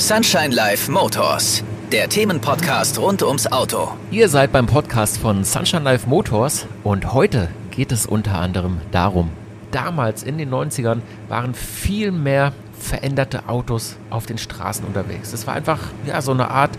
[0.00, 3.90] Sunshine Life Motors, der Themenpodcast rund ums Auto.
[4.12, 9.30] Ihr seid beim Podcast von Sunshine Life Motors und heute geht es unter anderem darum,
[9.72, 15.32] damals in den 90ern waren viel mehr veränderte Autos auf den Straßen unterwegs.
[15.32, 16.70] Es war einfach ja so eine Art,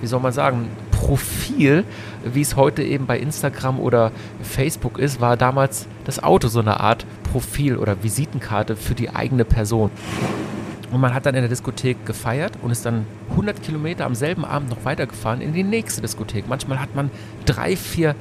[0.00, 1.84] wie soll man sagen, Profil,
[2.24, 4.10] wie es heute eben bei Instagram oder
[4.42, 9.44] Facebook ist, war damals das Auto so eine Art Profil oder Visitenkarte für die eigene
[9.44, 9.92] Person.
[10.94, 14.44] Und man hat dann in der Diskothek gefeiert und ist dann 100 Kilometer am selben
[14.44, 16.46] Abend noch weitergefahren in die nächste Diskothek.
[16.46, 17.10] Manchmal hat man
[17.46, 18.14] drei, vier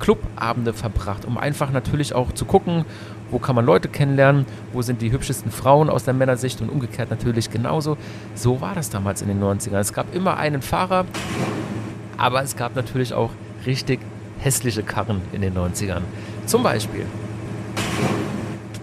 [0.00, 2.84] Clubabende verbracht, um einfach natürlich auch zu gucken,
[3.30, 7.08] wo kann man Leute kennenlernen, wo sind die hübschesten Frauen aus der Männersicht und umgekehrt
[7.08, 7.96] natürlich genauso.
[8.34, 9.78] So war das damals in den 90ern.
[9.78, 11.04] Es gab immer einen Fahrer,
[12.16, 13.30] aber es gab natürlich auch
[13.64, 14.00] richtig
[14.40, 16.02] hässliche Karren in den 90ern.
[16.46, 17.06] Zum Beispiel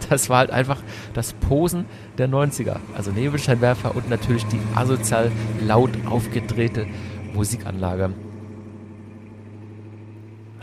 [0.09, 0.81] das war halt einfach
[1.13, 1.85] das Posen
[2.17, 2.77] der 90er.
[2.95, 6.87] Also Nebelscheinwerfer und natürlich die asozial laut aufgedrehte
[7.33, 8.13] Musikanlage.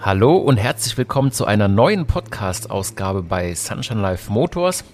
[0.01, 4.85] Hallo und herzlich willkommen zu einer neuen Podcast-Ausgabe bei Sunshine Life Motors.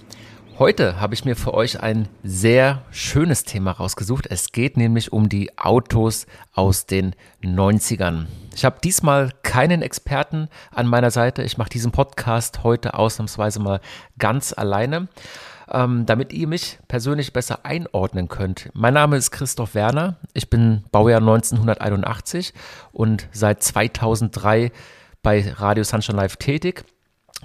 [0.59, 4.27] Heute habe ich mir für euch ein sehr schönes Thema rausgesucht.
[4.27, 7.15] Es geht nämlich um die Autos aus den
[7.45, 8.27] 90ern.
[8.57, 11.45] Ich habe diesmal keinen Experten an meiner Seite.
[11.45, 13.81] Ich mache diesen Podcast heute ausnahmsweise mal
[14.19, 15.07] ganz alleine,
[15.73, 18.71] ähm, damit ihr mich persönlich besser einordnen könnt.
[18.73, 20.17] Mein Name ist Christoph Werner.
[20.35, 22.55] Ich bin Baujahr 1981
[22.93, 24.73] und seit 2003
[25.23, 26.85] bei Radio Sunshine Live tätig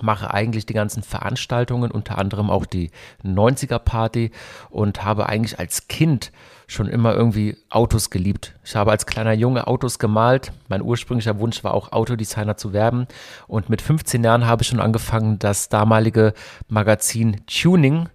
[0.02, 2.92] mache eigentlich die ganzen Veranstaltungen, unter anderem auch die
[3.24, 4.32] 90er Party
[4.70, 6.32] und habe eigentlich als Kind
[6.68, 8.56] schon immer irgendwie Autos geliebt.
[8.64, 10.52] Ich habe als kleiner Junge Autos gemalt.
[10.68, 13.08] Mein ursprünglicher Wunsch war auch Autodesigner zu werden
[13.48, 16.34] und mit 15 Jahren habe ich schon angefangen, das damalige
[16.68, 18.10] Magazin Tuning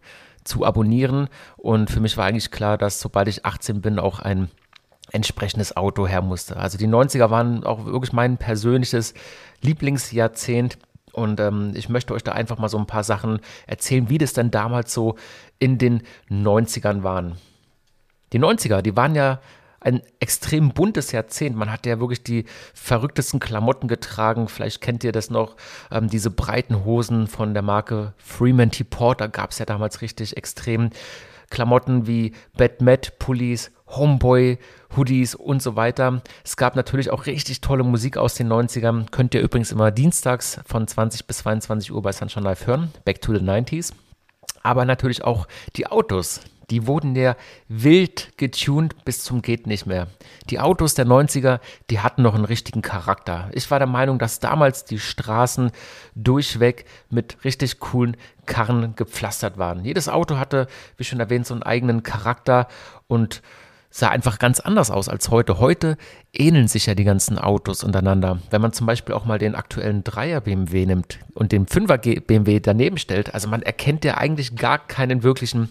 [0.45, 4.49] zu abonnieren und für mich war eigentlich klar, dass sobald ich 18 bin auch ein
[5.13, 6.57] entsprechendes Auto her musste.
[6.57, 9.15] Also die 90er waren auch wirklich mein persönliches
[9.63, 10.79] Lieblingsjahrzehnt
[11.13, 14.33] und ähm, ich möchte euch da einfach mal so ein paar Sachen erzählen, wie das
[14.33, 15.17] denn damals so
[15.59, 17.37] in den 90ern waren.
[18.33, 19.41] Die 90er, die waren ja
[19.81, 21.57] ein extrem buntes Jahrzehnt.
[21.57, 22.45] Man hat ja wirklich die
[22.75, 24.49] verrücktesten Klamotten getragen.
[24.49, 25.57] Vielleicht kennt ihr das noch.
[25.91, 28.85] Ähm, diese breiten Hosen von der Marke Freeman T.
[28.85, 30.91] Porter gab es ja damals richtig extrem.
[31.51, 34.59] Klamotten wie Bad Matt Pullis, Homeboy,
[34.97, 36.23] Hoodies und so weiter.
[36.45, 39.11] Es gab natürlich auch richtig tolle Musik aus den 90ern.
[39.11, 42.93] Könnt ihr übrigens immer dienstags von 20 bis 22 Uhr bei Sunshine Live hören.
[43.05, 43.93] Back to the 90s.
[44.63, 45.47] Aber natürlich auch
[45.77, 46.41] die Autos.
[46.71, 47.35] Die wurden ja
[47.69, 50.09] wild getuned bis zum geht nicht mehr.
[50.51, 53.51] Die Autos der 90er, die hatten noch einen richtigen Charakter.
[53.53, 55.71] Ich war der Meinung, dass damals die Straßen
[56.15, 59.85] durchweg mit richtig coolen Karren gepflastert waren.
[59.85, 62.69] Jedes Auto hatte, wie schon erwähnt, so einen eigenen Charakter
[63.07, 63.43] und
[63.91, 65.59] sah einfach ganz anders aus als heute.
[65.59, 65.97] Heute
[66.33, 68.39] ähneln sich ja die ganzen Autos untereinander.
[68.51, 72.61] Wenn man zum Beispiel auch mal den aktuellen 3er BMW nimmt und den 5er BMW
[72.61, 75.71] daneben stellt, also man erkennt ja eigentlich gar keinen wirklichen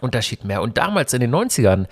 [0.00, 0.62] Unterschied mehr.
[0.62, 1.86] Und damals in den 90ern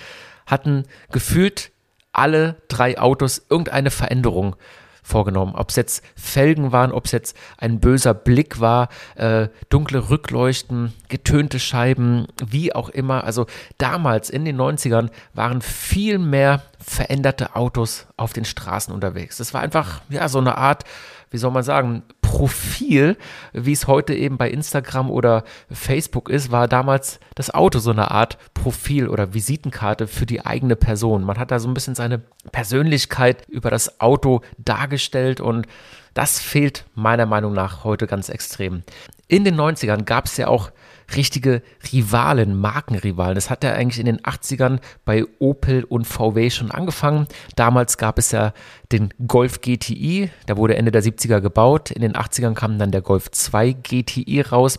[0.46, 1.70] hatten gefühlt
[2.12, 4.56] alle drei Autos irgendeine Veränderung
[5.02, 5.54] vorgenommen.
[5.54, 10.92] Ob es jetzt Felgen waren, ob es jetzt ein böser Blick war, äh, dunkle Rückleuchten,
[11.08, 13.24] getönte Scheiben, wie auch immer.
[13.24, 13.46] Also
[13.78, 19.36] damals in den 90ern waren viel mehr veränderte Autos auf den Straßen unterwegs.
[19.36, 20.84] Das war einfach, ja, so eine Art,
[21.30, 23.16] wie soll man sagen, Profil,
[23.52, 28.10] wie es heute eben bei Instagram oder Facebook ist, war damals das Auto so eine
[28.10, 31.24] Art Profil oder Visitenkarte für die eigene Person.
[31.24, 35.66] Man hat da so ein bisschen seine Persönlichkeit über das Auto dargestellt und
[36.14, 38.82] das fehlt meiner Meinung nach heute ganz extrem.
[39.28, 40.70] In den 90ern gab es ja auch
[41.16, 41.62] richtige
[41.93, 43.34] Rivalen, Markenrivalen.
[43.34, 47.26] Das hat ja eigentlich in den 80ern bei Opel und VW schon angefangen.
[47.56, 48.53] Damals gab es ja
[48.93, 51.91] den Golf GTI, der wurde Ende der 70er gebaut.
[51.91, 54.78] In den 80ern kam dann der Golf 2 GTI raus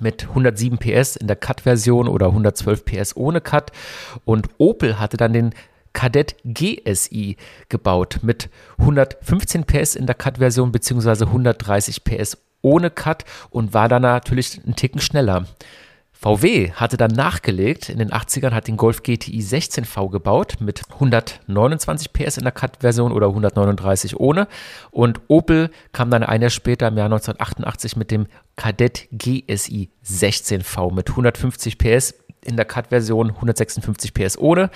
[0.00, 3.72] mit 107 PS in der Cut-Version oder 112 PS ohne Cut.
[4.24, 5.54] Und Opel hatte dann den
[5.92, 7.36] Kadett GSI
[7.68, 8.48] gebaut mit
[8.78, 11.24] 115 PS in der Cut-Version bzw.
[11.26, 15.46] 130 PS ohne Cut und war dann natürlich einen Ticken schneller.
[16.22, 22.12] VW hatte dann nachgelegt, in den 80ern hat den Golf GTI 16V gebaut mit 129
[22.12, 24.46] PS in der Cut-Version oder 139 ohne.
[24.92, 30.94] Und Opel kam dann ein Jahr später im Jahr 1988 mit dem Kadett GSI 16V
[30.94, 34.70] mit 150 PS in der Cut-Version 156 PS ohne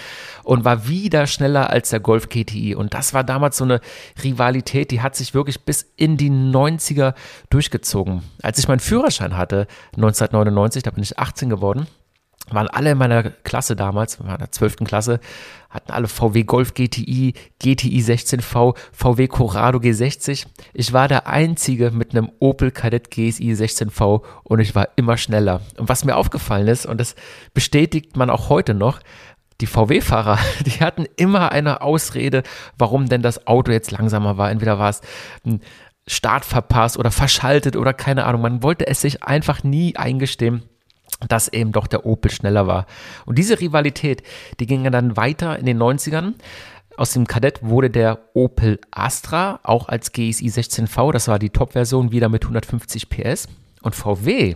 [0.44, 2.74] und war wieder schneller als der Golf GTI.
[2.74, 3.80] Und das war damals so eine
[4.22, 7.14] Rivalität, die hat sich wirklich bis in die 90er
[7.50, 8.22] durchgezogen.
[8.42, 9.66] Als ich meinen Führerschein hatte,
[9.96, 11.86] 1999, da bin ich 18 geworden,
[12.54, 14.76] waren alle in meiner Klasse damals, in meiner 12.
[14.84, 15.20] Klasse,
[15.68, 20.46] hatten alle VW Golf GTI, GTI 16V, VW Corrado G60.
[20.72, 25.60] Ich war der Einzige mit einem Opel Kadett GSI 16V und ich war immer schneller.
[25.76, 27.16] Und was mir aufgefallen ist, und das
[27.52, 29.00] bestätigt man auch heute noch,
[29.60, 32.42] die VW-Fahrer, die hatten immer eine Ausrede,
[32.78, 34.50] warum denn das Auto jetzt langsamer war.
[34.50, 35.00] Entweder war es
[35.44, 35.60] ein
[36.06, 38.42] Start verpasst oder verschaltet oder keine Ahnung.
[38.42, 40.62] Man wollte es sich einfach nie eingestehen
[41.28, 42.86] dass eben doch der Opel schneller war.
[43.24, 44.22] Und diese Rivalität,
[44.60, 46.34] die ging dann weiter in den 90ern.
[46.96, 52.10] Aus dem Kadett wurde der Opel Astra, auch als GSI 16V, das war die Top-Version,
[52.10, 53.48] wieder mit 150 PS.
[53.82, 54.54] Und VW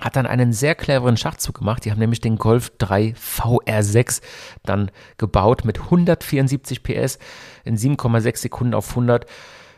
[0.00, 1.84] hat dann einen sehr cleveren Schachzug gemacht.
[1.84, 4.22] Die haben nämlich den Golf 3 VR6
[4.64, 7.18] dann gebaut mit 174 PS
[7.64, 9.26] in 7,6 Sekunden auf 100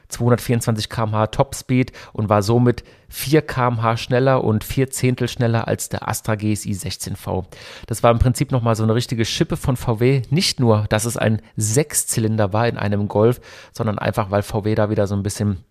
[0.08, 6.08] 224 km/h Topspeed und war somit 4 km/h schneller und 4 Zehntel schneller als der
[6.08, 7.44] Astra GSI 16V.
[7.86, 10.22] Das war im Prinzip nochmal so eine richtige Schippe von VW.
[10.30, 13.40] Nicht nur, dass es ein Sechszylinder war in einem Golf,
[13.72, 15.64] sondern einfach, weil VW da wieder so ein bisschen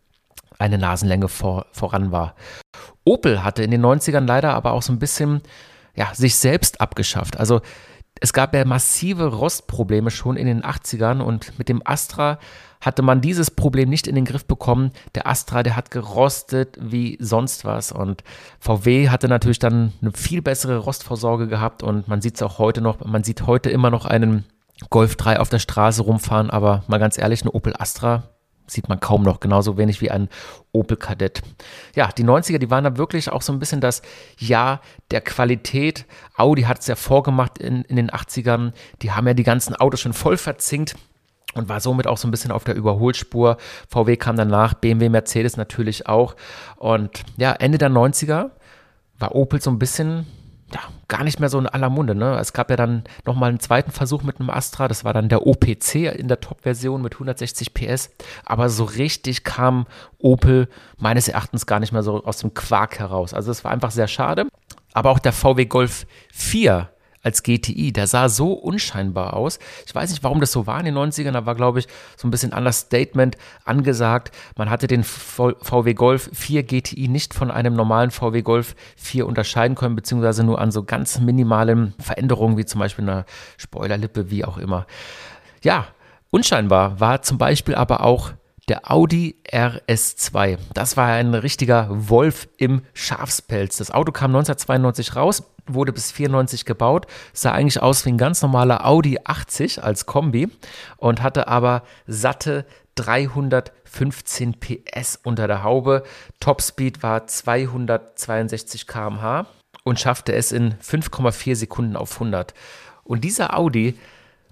[0.58, 2.36] eine Nasenlänge vor, voran war.
[3.04, 5.42] Opel hatte in den 90ern leider aber auch so ein bisschen
[5.96, 7.38] ja, sich selbst abgeschafft.
[7.38, 7.62] Also
[8.22, 12.40] es gab ja massive Rostprobleme schon in den 80ern und mit dem Astra
[12.86, 14.92] hatte man dieses Problem nicht in den Griff bekommen.
[15.16, 18.24] Der Astra, der hat gerostet wie sonst was und
[18.60, 22.82] VW hatte natürlich dann eine viel bessere Rostvorsorge gehabt und man sieht es auch heute
[22.82, 24.46] noch, man sieht heute immer noch einen
[24.90, 28.24] Golf 3 auf der Straße rumfahren, aber mal ganz ehrlich, eine Opel Astra
[28.68, 30.28] sieht man kaum noch, genauso wenig wie ein
[30.72, 31.42] Opel Kadett.
[31.96, 34.02] Ja, die 90er, die waren da wirklich auch so ein bisschen das
[34.38, 36.06] Jahr der Qualität.
[36.36, 38.74] Audi hat es ja vorgemacht in, in den 80ern.
[39.04, 40.96] Die haben ja die ganzen Autos schon voll verzinkt
[41.56, 43.58] und war somit auch so ein bisschen auf der Überholspur.
[43.90, 46.36] VW kam danach, BMW, Mercedes natürlich auch.
[46.76, 48.52] Und ja, Ende der 90er
[49.18, 50.28] war Opel so ein bisschen
[50.74, 52.16] ja, gar nicht mehr so in aller Munde.
[52.16, 52.38] Ne?
[52.40, 55.46] Es gab ja dann nochmal einen zweiten Versuch mit einem Astra, das war dann der
[55.46, 58.10] OPC in der Top-Version mit 160 PS.
[58.44, 59.86] Aber so richtig kam
[60.18, 60.68] Opel
[60.98, 63.34] meines Erachtens gar nicht mehr so aus dem Quark heraus.
[63.34, 64.48] Also es war einfach sehr schade.
[64.94, 66.90] Aber auch der VW Golf 4
[67.26, 67.92] als GTI.
[67.92, 69.60] Der sah so unscheinbar aus.
[69.86, 71.32] Ich weiß nicht, warum das so war in den 90ern.
[71.32, 74.32] Da war, glaube ich, so ein bisschen Understatement angesagt.
[74.58, 79.76] Man hatte den VW Golf 4 GTI nicht von einem normalen VW Golf 4 unterscheiden
[79.76, 83.26] können, beziehungsweise nur an so ganz minimalen Veränderungen, wie zum Beispiel einer
[83.58, 84.86] Spoilerlippe, wie auch immer.
[85.64, 85.88] Ja,
[86.30, 88.32] unscheinbar war zum Beispiel aber auch
[88.68, 90.58] der Audi RS2.
[90.74, 93.78] Das war ein richtiger Wolf im Schafspelz.
[93.78, 98.42] Das Auto kam 1992 raus, wurde bis 94 gebaut, sah eigentlich aus wie ein ganz
[98.42, 100.50] normaler Audi 80 als Kombi
[100.98, 102.66] und hatte aber satte
[102.96, 106.04] 315 PS unter der Haube.
[106.40, 109.48] Topspeed war 262 km/h
[109.84, 112.54] und schaffte es in 5,4 Sekunden auf 100.
[113.04, 113.98] Und dieser Audi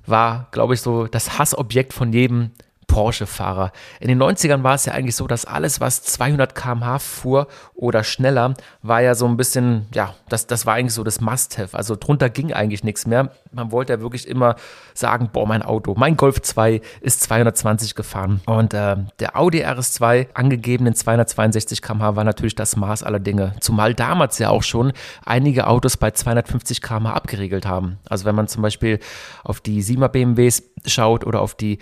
[0.06, 2.52] war, glaube ich, so das Hassobjekt von jedem
[2.94, 3.72] Porsche-Fahrer.
[4.00, 8.04] In den 90ern war es ja eigentlich so, dass alles, was 200 km/h fuhr oder
[8.04, 8.54] schneller,
[8.84, 11.76] war ja so ein bisschen, ja, das, das war eigentlich so das Must-Have.
[11.76, 13.32] Also drunter ging eigentlich nichts mehr.
[13.52, 14.58] Man wollte ja wirklich immer
[14.94, 18.42] sagen, boah, mein Auto, mein Golf 2 ist 220 gefahren.
[18.46, 23.56] Und äh, der Audi RS2, angegebenen 262 km/h, war natürlich das Maß aller Dinge.
[23.60, 24.94] Zumal damals ja auch schon
[25.26, 27.98] einige Autos bei 250 km/h abgeregelt haben.
[28.08, 29.00] Also wenn man zum Beispiel
[29.44, 31.80] auf die 7er BMWs schaut oder auf die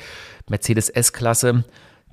[0.49, 1.63] Mercedes S-Klasse.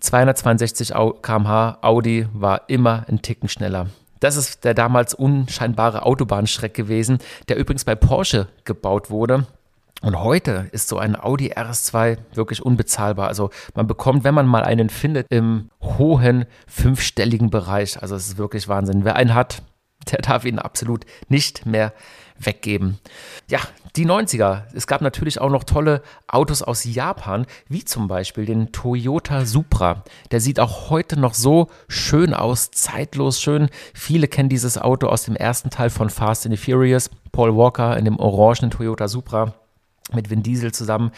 [0.00, 0.92] 262
[1.23, 3.88] km/h Audi war immer ein Ticken schneller.
[4.21, 7.18] Das ist der damals unscheinbare Autobahnschreck gewesen,
[7.49, 9.47] der übrigens bei Porsche gebaut wurde.
[10.00, 13.26] Und heute ist so ein Audi RS2 wirklich unbezahlbar.
[13.26, 18.00] Also man bekommt, wenn man mal einen findet, im hohen fünfstelligen Bereich.
[18.00, 19.04] Also es ist wirklich Wahnsinn.
[19.04, 19.62] Wer einen hat,
[20.11, 21.93] der darf ihn absolut nicht mehr
[22.38, 22.99] weggeben.
[23.49, 23.61] Ja,
[23.97, 24.62] die 90er.
[24.75, 30.05] Es gab natürlich auch noch tolle Autos aus Japan, wie zum Beispiel den Toyota Supra.
[30.31, 33.69] Der sieht auch heute noch so schön aus, zeitlos schön.
[33.95, 37.11] Viele kennen dieses Auto aus dem ersten Teil von Fast and the Furious.
[37.33, 39.55] Paul Walker in dem orangenen Toyota Supra
[40.15, 41.11] mit Vin Diesel zusammen.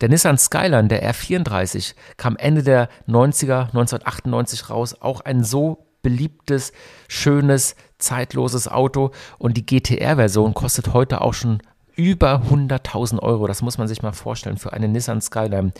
[0.00, 5.00] Der Nissan Skyline, der R34, kam Ende der 90er, 1998 raus.
[5.00, 6.72] Auch ein so beliebtes,
[7.08, 9.12] schönes, zeitloses Auto.
[9.38, 11.62] Und die GTR-Version kostet heute auch schon
[11.94, 13.46] über 100.000 Euro.
[13.46, 15.72] Das muss man sich mal vorstellen für eine Nissan Skyline.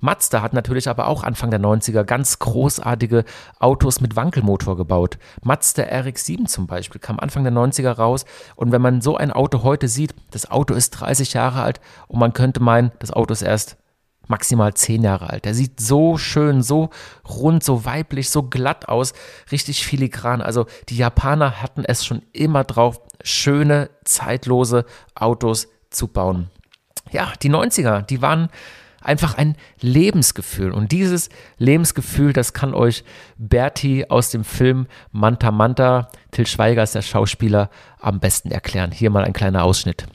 [0.00, 3.24] Mazda hat natürlich aber auch Anfang der 90er ganz großartige
[3.58, 5.18] Autos mit Wankelmotor gebaut.
[5.42, 8.24] Mazda RX-7 zum Beispiel kam Anfang der 90er raus.
[8.56, 12.18] Und wenn man so ein Auto heute sieht, das Auto ist 30 Jahre alt und
[12.18, 13.76] man könnte meinen, das Auto ist erst
[14.26, 15.44] maximal zehn Jahre alt.
[15.44, 16.90] Der sieht so schön, so
[17.28, 19.12] rund, so weiblich, so glatt aus,
[19.52, 20.40] richtig filigran.
[20.40, 26.50] Also die Japaner hatten es schon immer drauf, schöne, zeitlose Autos zu bauen.
[27.10, 28.48] Ja, die 90er, die waren
[29.04, 30.72] einfach ein Lebensgefühl.
[30.72, 31.28] Und dieses
[31.58, 33.04] Lebensgefühl, das kann euch
[33.36, 38.90] Berti aus dem Film Manta Manta, Till Schweiger ist der Schauspieler, am besten erklären.
[38.90, 40.06] Hier mal ein kleiner Ausschnitt.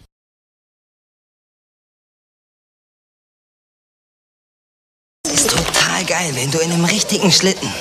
[5.39, 7.72] Ist total geil, wenn du in einem richtigen Schlitten.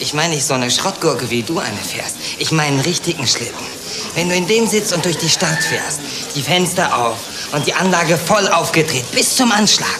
[0.00, 2.14] Ich meine nicht so eine Schrottgurke, wie du eine fährst.
[2.38, 3.66] Ich meine einen richtigen Schlitten.
[4.14, 5.98] Wenn du in dem sitzt und durch die Stadt fährst,
[6.36, 7.16] die Fenster auf
[7.50, 9.98] und die Anlage voll aufgedreht, bis zum Anschlag.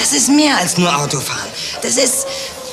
[0.00, 1.48] Das ist mehr als nur Autofahren.
[1.80, 2.26] Das ist,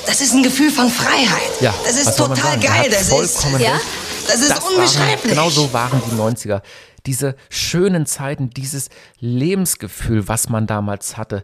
[0.04, 1.60] das ist ein Gefühl von Freiheit.
[1.60, 2.90] Ja, das ist total geil.
[2.90, 3.80] Das ist, ja?
[4.26, 5.36] das ist das unbeschreiblich.
[5.36, 6.60] Waren, genau so waren die 90er.
[7.08, 11.42] Diese schönen Zeiten, dieses Lebensgefühl, was man damals hatte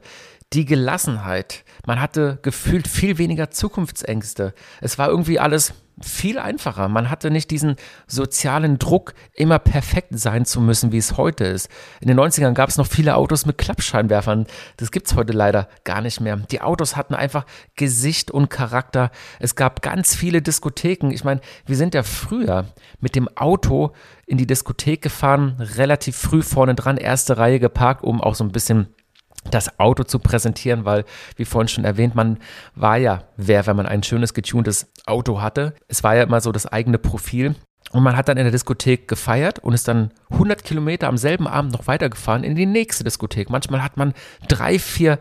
[0.53, 1.65] die Gelassenheit.
[1.87, 4.55] Man hatte gefühlt viel weniger Zukunftsängste.
[4.81, 6.89] Es war irgendwie alles viel einfacher.
[6.89, 11.69] Man hatte nicht diesen sozialen Druck, immer perfekt sein zu müssen, wie es heute ist.
[12.01, 14.47] In den 90ern gab es noch viele Autos mit Klappscheinwerfern.
[14.77, 16.37] Das gibt es heute leider gar nicht mehr.
[16.37, 17.47] Die Autos hatten einfach
[17.77, 19.11] Gesicht und Charakter.
[19.39, 21.11] Es gab ganz viele Diskotheken.
[21.11, 22.67] Ich meine, wir sind ja früher
[23.01, 23.93] mit dem Auto
[24.27, 28.53] in die Diskothek gefahren, relativ früh vorne dran, erste Reihe geparkt, um auch so ein
[28.53, 28.94] bisschen
[29.51, 31.05] das Auto zu präsentieren, weil,
[31.37, 32.39] wie vorhin schon erwähnt, man
[32.75, 35.75] war ja wer, wenn man ein schönes, getuntes Auto hatte.
[35.89, 37.55] Es war ja immer so das eigene Profil.
[37.93, 41.47] Und man hat dann in der Diskothek gefeiert und ist dann 100 Kilometer am selben
[41.47, 43.51] Abend noch weitergefahren in die nächste Diskothek.
[43.51, 44.15] Manchmal hat man
[44.49, 45.19] drei, vier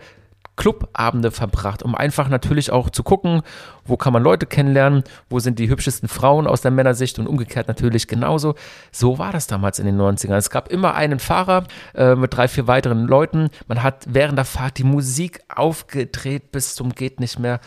[0.55, 3.41] Clubabende verbracht, um einfach natürlich auch zu gucken,
[3.85, 7.67] wo kann man Leute kennenlernen, wo sind die hübschesten Frauen aus der Männersicht und umgekehrt
[7.67, 8.55] natürlich genauso.
[8.91, 10.35] So war das damals in den 90ern.
[10.35, 11.63] Es gab immer einen Fahrer
[11.95, 13.49] äh, mit drei, vier weiteren Leuten.
[13.67, 17.59] Man hat während der Fahrt die Musik aufgedreht bis zum geht nicht mehr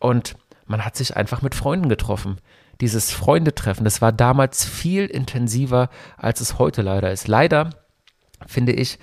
[0.00, 0.34] und
[0.66, 2.38] man hat sich einfach mit Freunden getroffen.
[2.80, 7.28] Dieses Freundetreffen, das war damals viel intensiver, als es heute leider ist.
[7.28, 7.70] Leider
[8.46, 8.98] finde ich,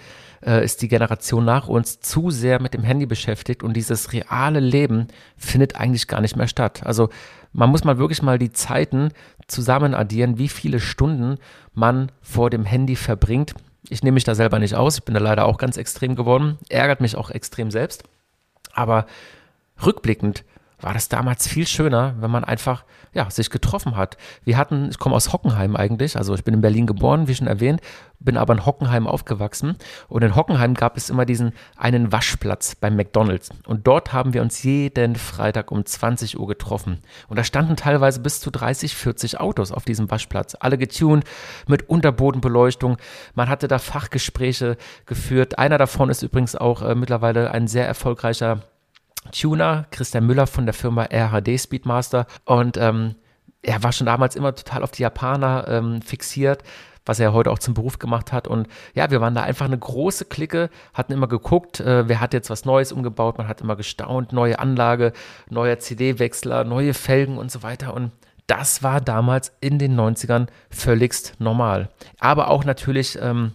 [0.45, 4.59] äh, ist die Generation nach uns zu sehr mit dem Handy beschäftigt und dieses reale
[4.59, 6.81] Leben findet eigentlich gar nicht mehr statt.
[6.85, 7.09] Also
[7.51, 9.09] man muss mal wirklich mal die Zeiten
[9.47, 11.37] zusammen addieren, wie viele Stunden
[11.73, 13.53] man vor dem Handy verbringt.
[13.89, 16.57] Ich nehme mich da selber nicht aus, ich bin da leider auch ganz extrem geworden,
[16.69, 18.03] ärgert mich auch extrem selbst.
[18.73, 19.05] Aber
[19.83, 20.43] rückblickend
[20.81, 22.83] war das damals viel schöner, wenn man einfach
[23.13, 24.17] ja, sich getroffen hat.
[24.43, 27.47] Wir hatten, ich komme aus Hockenheim eigentlich, also ich bin in Berlin geboren, wie schon
[27.47, 27.81] erwähnt,
[28.19, 32.95] bin aber in Hockenheim aufgewachsen und in Hockenheim gab es immer diesen einen Waschplatz beim
[32.95, 37.75] McDonald's und dort haben wir uns jeden Freitag um 20 Uhr getroffen und da standen
[37.75, 41.23] teilweise bis zu 30, 40 Autos auf diesem Waschplatz, alle getuned
[41.67, 42.97] mit Unterbodenbeleuchtung.
[43.33, 45.57] Man hatte da Fachgespräche geführt.
[45.57, 48.63] Einer davon ist übrigens auch äh, mittlerweile ein sehr erfolgreicher
[49.31, 52.25] Tuner, Christian Müller von der Firma RHD Speedmaster.
[52.45, 53.15] Und ähm,
[53.61, 56.63] er war schon damals immer total auf die Japaner ähm, fixiert,
[57.05, 58.47] was er heute auch zum Beruf gemacht hat.
[58.47, 62.33] Und ja, wir waren da einfach eine große Clique, hatten immer geguckt, äh, wer hat
[62.33, 63.37] jetzt was Neues umgebaut.
[63.37, 65.13] Man hat immer gestaunt, neue Anlage,
[65.49, 67.93] neuer CD-Wechsler, neue Felgen und so weiter.
[67.93, 68.11] Und
[68.47, 71.89] das war damals in den 90ern völligst normal.
[72.19, 73.53] Aber auch natürlich ähm,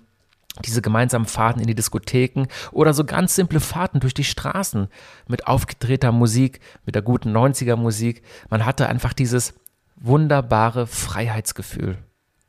[0.64, 4.88] diese gemeinsamen Fahrten in die Diskotheken oder so ganz simple Fahrten durch die Straßen
[5.26, 8.22] mit aufgedrehter Musik, mit der guten 90er Musik.
[8.50, 9.54] Man hatte einfach dieses
[9.96, 11.98] wunderbare Freiheitsgefühl.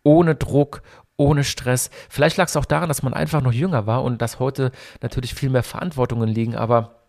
[0.04, 0.84] Ohne Druck,
[1.18, 1.90] ohne Stress.
[2.10, 4.72] Vielleicht lag es auch daran, dass man einfach noch jünger war und dass heute
[5.02, 7.02] natürlich viel mehr Verantwortungen liegen, aber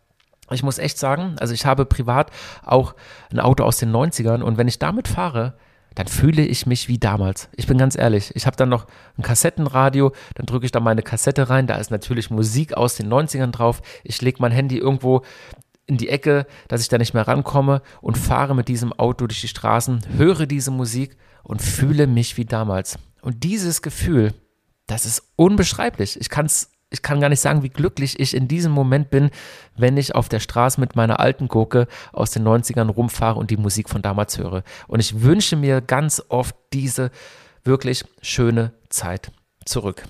[0.50, 2.30] ich muss echt sagen, also ich habe privat
[2.64, 2.94] auch
[3.32, 5.54] ein Auto aus den 90ern und wenn ich damit fahre,
[5.96, 7.48] dann fühle ich mich wie damals.
[7.56, 8.30] Ich bin ganz ehrlich.
[8.36, 8.86] Ich habe dann noch
[9.16, 13.08] ein Kassettenradio, dann drücke ich da meine Kassette rein, da ist natürlich Musik aus den
[13.08, 13.80] 90ern drauf.
[14.04, 15.22] Ich lege mein Handy irgendwo
[15.86, 19.40] in die Ecke, dass ich da nicht mehr rankomme und fahre mit diesem Auto durch
[19.40, 22.98] die Straßen, höre diese Musik und fühle mich wie damals.
[23.22, 24.34] Und dieses Gefühl,
[24.86, 26.20] das ist unbeschreiblich.
[26.20, 29.30] Ich kann es ich kann gar nicht sagen, wie glücklich ich in diesem Moment bin,
[29.76, 33.56] wenn ich auf der Straße mit meiner alten Gurke aus den 90ern rumfahre und die
[33.56, 34.62] Musik von damals höre.
[34.86, 37.10] Und ich wünsche mir ganz oft diese
[37.64, 39.32] wirklich schöne Zeit
[39.64, 40.04] zurück.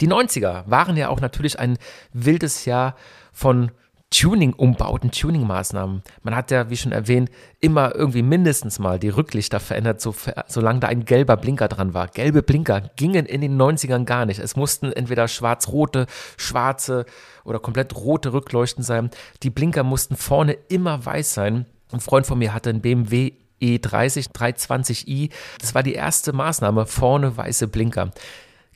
[0.00, 1.76] Die 90er waren ja auch natürlich ein
[2.12, 2.96] wildes Jahr
[3.32, 3.70] von
[4.12, 6.02] Tuning-Umbauten, Tuning-Maßnahmen.
[6.22, 10.14] Man hat ja, wie schon erwähnt, immer irgendwie mindestens mal die Rücklichter verändert, so,
[10.46, 12.08] solange da ein gelber Blinker dran war.
[12.08, 14.38] Gelbe Blinker gingen in den 90ern gar nicht.
[14.38, 17.06] Es mussten entweder schwarz-rote, schwarze
[17.44, 19.10] oder komplett rote Rückleuchten sein.
[19.42, 21.66] Die Blinker mussten vorne immer weiß sein.
[21.90, 25.30] Ein Freund von mir hatte einen BMW E30 320i.
[25.60, 28.10] Das war die erste Maßnahme, vorne weiße Blinker.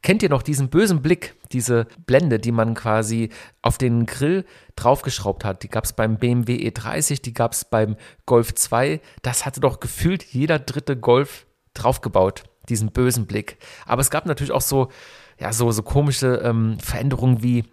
[0.07, 4.45] Kennt ihr noch diesen bösen Blick, diese Blende, die man quasi auf den Grill
[4.77, 5.65] draufgeschraubt hat?
[5.65, 9.01] Die gab es beim BMW E30, die gab es beim Golf 2.
[9.23, 13.59] Das hatte doch gefühlt jeder dritte Golf draufgebaut, diesen bösen Blick.
[13.85, 14.93] Aber es gab natürlich auch so,
[15.41, 17.65] ja, so, so komische ähm, Veränderungen wie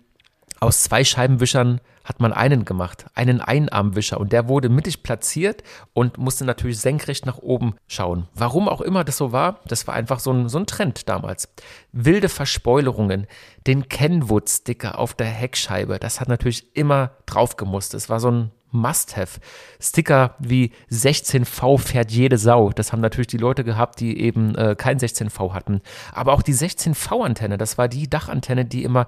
[0.64, 6.18] aus zwei Scheibenwischern hat man einen gemacht, einen Einarmwischer und der wurde mittig platziert und
[6.18, 8.28] musste natürlich senkrecht nach oben schauen.
[8.34, 11.50] Warum auch immer das so war, das war einfach so ein, so ein Trend damals.
[11.92, 13.28] Wilde Verspoilerungen,
[13.68, 17.94] den Kenwood-Sticker auf der Heckscheibe, das hat natürlich immer drauf gemusst.
[17.94, 19.40] Es war so ein Must-Have.
[19.80, 22.72] Sticker wie 16V fährt jede Sau.
[22.72, 25.82] Das haben natürlich die Leute gehabt, die eben äh, kein 16V hatten.
[26.12, 29.06] Aber auch die 16V-Antenne, das war die Dachantenne, die immer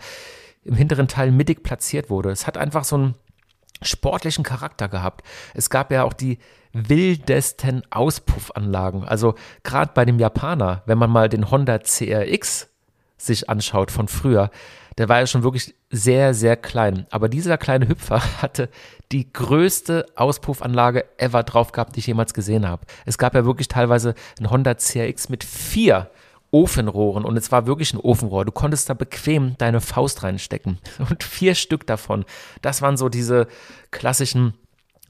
[0.65, 2.31] im hinteren Teil mittig platziert wurde.
[2.31, 3.15] Es hat einfach so einen
[3.81, 5.25] sportlichen Charakter gehabt.
[5.53, 6.39] Es gab ja auch die
[6.73, 9.05] wildesten Auspuffanlagen.
[9.05, 12.69] Also gerade bei dem Japaner, wenn man mal den Honda CRX
[13.17, 14.51] sich anschaut von früher,
[14.97, 17.05] der war ja schon wirklich sehr, sehr klein.
[17.11, 18.69] Aber dieser kleine Hüpfer hatte
[19.11, 22.85] die größte Auspuffanlage ever drauf gehabt, die ich jemals gesehen habe.
[23.05, 26.09] Es gab ja wirklich teilweise einen Honda CRX mit vier
[26.55, 28.45] Ofenrohren und es war wirklich ein Ofenrohr.
[28.45, 30.77] Du konntest da bequem deine Faust reinstecken
[31.09, 32.23] und vier Stück davon.
[32.61, 33.47] Das waren so diese
[33.91, 34.53] klassischen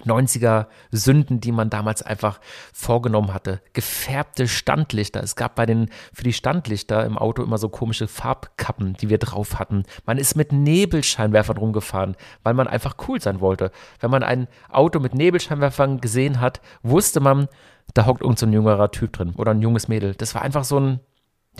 [0.05, 2.39] 90er Sünden, die man damals einfach
[2.73, 3.61] vorgenommen hatte.
[3.73, 5.21] Gefärbte Standlichter.
[5.21, 9.19] Es gab bei den, für die Standlichter im Auto immer so komische Farbkappen, die wir
[9.19, 9.83] drauf hatten.
[10.07, 13.71] Man ist mit Nebelscheinwerfern rumgefahren, weil man einfach cool sein wollte.
[13.99, 17.47] Wenn man ein Auto mit Nebelscheinwerfern gesehen hat, wusste man,
[17.93, 20.15] da hockt irgendein so jüngerer Typ drin oder ein junges Mädel.
[20.15, 20.99] Das war einfach so ein,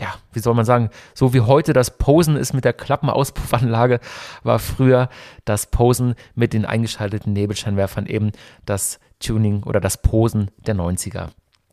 [0.00, 4.00] ja, wie soll man sagen, so wie heute das Posen ist mit der Klappenauspuffanlage,
[4.42, 5.08] war früher
[5.44, 8.32] das Posen mit den eingeschalteten Nebelscheinwerfern eben
[8.64, 11.28] das Tuning oder das Posen der 90er.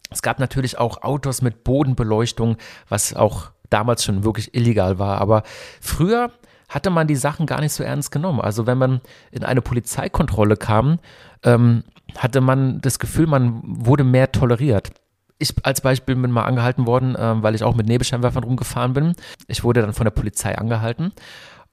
[0.10, 5.44] Es gab natürlich auch Autos mit Bodenbeleuchtung, was auch damals schon wirklich illegal war, aber
[5.82, 6.32] früher
[6.70, 8.42] hatte man die Sachen gar nicht so ernst genommen.
[8.42, 9.02] Also wenn man
[9.32, 11.00] in eine Polizeikontrolle kam,
[11.44, 11.84] ähm,
[12.18, 14.92] hatte man das Gefühl, man wurde mehr toleriert
[15.44, 19.14] ich als Beispiel bin mal angehalten worden, äh, weil ich auch mit Nebelscheinwerfern rumgefahren bin.
[19.48, 21.14] Ich wurde dann von der Polizei angehalten.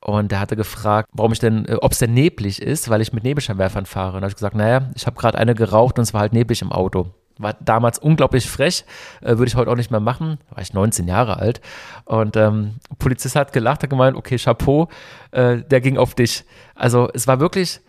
[0.02, 3.12] Und der hatte gefragt, warum ich denn, äh, ob es denn neblig ist, weil ich
[3.12, 4.14] mit Nebelscheinwerfern fahre.
[4.16, 6.32] Und da habe ich gesagt, naja, ich habe gerade eine geraucht und es war halt
[6.32, 7.08] neblig im Auto.
[7.38, 8.84] War damals unglaublich frech,
[9.20, 10.38] äh, würde ich heute auch nicht mehr machen.
[10.50, 11.60] War ich 19 Jahre alt.
[12.04, 14.88] Und ähm, Polizist hat gelacht, hat gemeint, okay, Chapeau,
[15.32, 16.44] äh, der ging auf dich.
[16.74, 17.80] Also es war wirklich,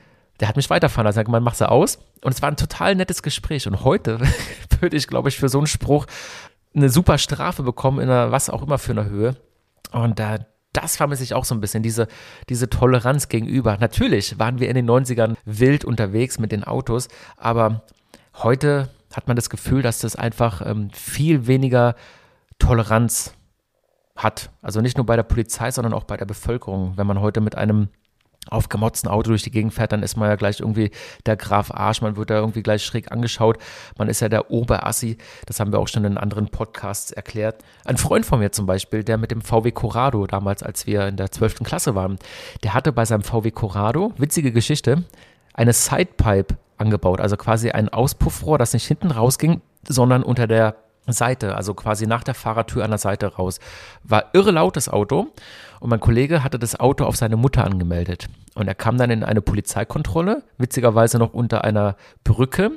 [0.42, 1.20] der hat mich weiterfahren lassen.
[1.20, 2.00] Er hat gemeint, mach sie aus.
[2.22, 3.68] Und es war ein total nettes Gespräch.
[3.68, 4.20] Und heute
[4.82, 6.08] würde ich, glaube ich, für so einen Spruch
[6.76, 9.36] eine super Strafe bekommen, in einer, was auch immer für eine Höhe.
[9.92, 10.40] Und da,
[10.74, 12.08] das vermisse ich auch so ein bisschen, diese,
[12.50, 13.78] diese Toleranz gegenüber.
[13.80, 17.84] Natürlich waren wir in den 90ern wild unterwegs mit den Autos, aber
[18.36, 21.96] heute hat man das Gefühl, dass das einfach ähm, viel weniger
[22.58, 23.34] Toleranz
[24.16, 24.50] hat.
[24.62, 26.94] Also nicht nur bei der Polizei, sondern auch bei der Bevölkerung.
[26.96, 27.90] Wenn man heute mit einem
[28.50, 30.92] aufgemotzten Auto durch die Gegend fährt, dann ist man ja gleich irgendwie
[31.26, 33.58] der Graf Arsch, man wird da irgendwie gleich schräg angeschaut,
[33.98, 37.64] man ist ja der Oberassi, das haben wir auch schon in anderen Podcasts erklärt.
[37.86, 41.18] Ein Freund von mir zum Beispiel, der mit dem VW Corrado damals, als wir in
[41.18, 41.60] der 12.
[41.64, 42.18] Klasse waren,
[42.64, 45.04] der hatte bei seinem VW Corrado, witzige Geschichte,
[45.54, 50.76] eine Sidepipe angebaut, also quasi ein Auspuffrohr, das nicht hinten rausging, sondern unter der
[51.08, 53.60] Seite, also quasi nach der Fahrertür an der Seite raus.
[54.04, 55.28] War irre lautes Auto
[55.82, 58.30] und mein Kollege hatte das Auto auf seine Mutter angemeldet.
[58.54, 62.74] Und er kam dann in eine Polizeikontrolle, witzigerweise noch unter einer Brücke.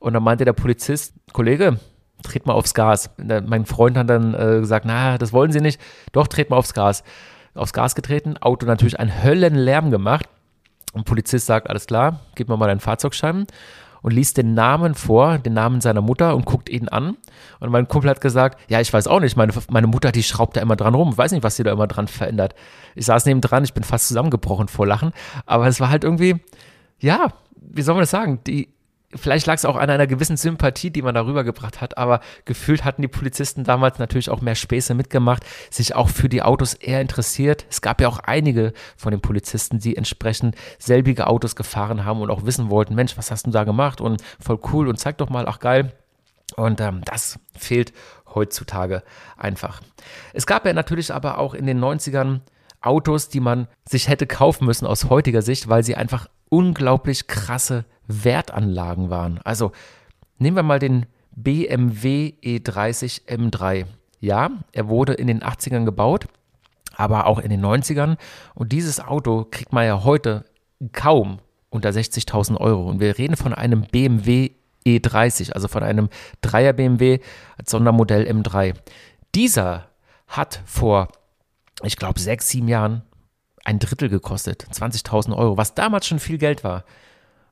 [0.00, 1.78] Und dann meinte der Polizist, Kollege,
[2.24, 3.10] tret mal aufs Gas.
[3.16, 5.80] Mein Freund hat dann äh, gesagt, na, das wollen Sie nicht.
[6.10, 7.04] Doch, tret mal aufs Gas.
[7.54, 10.28] Aufs Gas getreten, Auto natürlich einen Höllenlärm gemacht.
[10.92, 13.46] Und Polizist sagt, alles klar, gib mir mal deinen Fahrzeugschein
[14.02, 17.16] und liest den Namen vor, den Namen seiner Mutter und guckt ihn an.
[17.60, 20.56] Und mein Kumpel hat gesagt, ja, ich weiß auch nicht, meine, meine Mutter, die schraubt
[20.56, 22.54] da immer dran rum, ich weiß nicht, was sie da immer dran verändert.
[22.94, 25.12] Ich saß neben dran, ich bin fast zusammengebrochen vor Lachen,
[25.46, 26.36] aber es war halt irgendwie,
[27.00, 28.68] ja, wie soll man das sagen, die,
[29.14, 32.84] Vielleicht lag es auch an einer gewissen Sympathie, die man darüber gebracht hat, aber gefühlt
[32.84, 37.00] hatten die Polizisten damals natürlich auch mehr Späße mitgemacht, sich auch für die Autos eher
[37.00, 37.64] interessiert.
[37.70, 42.30] Es gab ja auch einige von den Polizisten, die entsprechend selbige Autos gefahren haben und
[42.30, 45.30] auch wissen wollten, Mensch, was hast du da gemacht und voll cool und zeig doch
[45.30, 45.92] mal, ach geil.
[46.56, 47.94] Und ähm, das fehlt
[48.34, 49.02] heutzutage
[49.38, 49.80] einfach.
[50.34, 52.40] Es gab ja natürlich aber auch in den 90ern
[52.82, 57.86] Autos, die man sich hätte kaufen müssen aus heutiger Sicht, weil sie einfach unglaublich krasse
[58.08, 59.38] Wertanlagen waren.
[59.44, 59.72] Also
[60.38, 63.86] nehmen wir mal den BMW E30 M3.
[64.20, 66.26] Ja, er wurde in den 80ern gebaut,
[66.96, 68.16] aber auch in den 90ern.
[68.54, 70.44] Und dieses Auto kriegt man ja heute
[70.92, 71.38] kaum
[71.70, 72.88] unter 60.000 Euro.
[72.88, 74.50] Und wir reden von einem BMW
[74.84, 76.08] E30, also von einem
[76.40, 77.20] Dreier BMW
[77.56, 78.74] als Sondermodell M3.
[79.34, 79.86] Dieser
[80.26, 81.08] hat vor
[81.82, 83.02] ich glaube, sechs, sieben Jahren
[83.64, 84.66] ein Drittel gekostet.
[84.72, 86.84] 20.000 Euro, was damals schon viel Geld war.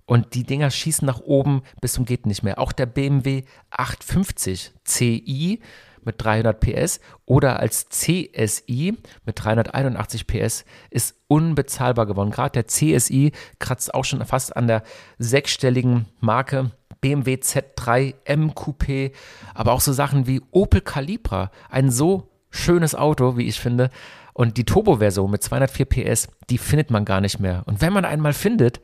[0.06, 2.58] Und die Dinger schießen nach oben bis zum geht nicht mehr.
[2.58, 5.60] Auch der BMW 850 Ci
[6.06, 12.30] mit 300 PS oder als CSI mit 381 PS ist unbezahlbar geworden.
[12.30, 14.84] Gerade der CSI kratzt auch schon fast an der
[15.18, 16.70] sechsstelligen Marke.
[17.00, 19.12] BMW Z3 M Coupé,
[19.54, 23.90] aber auch so Sachen wie Opel Calibra, ein so schönes Auto, wie ich finde.
[24.32, 27.62] Und die Turbo-Version mit 204 PS, die findet man gar nicht mehr.
[27.66, 28.80] Und wenn man einmal findet,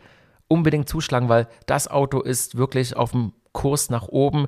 [0.49, 4.47] unbedingt zuschlagen, weil das Auto ist wirklich auf dem Kurs nach oben.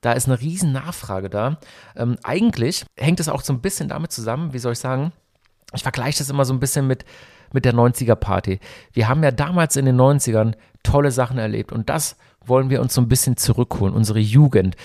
[0.00, 1.58] Da ist eine riesen Nachfrage da.
[1.96, 5.12] Ähm, eigentlich hängt es auch so ein bisschen damit zusammen, wie soll ich sagen,
[5.74, 7.04] ich vergleiche das immer so ein bisschen mit,
[7.52, 8.60] mit der 90er Party.
[8.92, 12.94] Wir haben ja damals in den 90ern tolle Sachen erlebt und das wollen wir uns
[12.94, 14.76] so ein bisschen zurückholen, unsere Jugend.